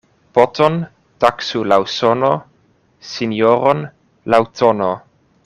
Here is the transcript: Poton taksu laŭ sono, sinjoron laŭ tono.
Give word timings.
Poton 0.35 0.77
taksu 1.25 1.61
laŭ 1.73 1.77
sono, 1.97 2.31
sinjoron 3.11 3.85
laŭ 4.35 4.43
tono. 4.63 4.91